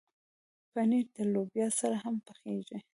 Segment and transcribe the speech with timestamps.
[0.71, 2.77] پنېر د لوبیا سره هم پخېږي.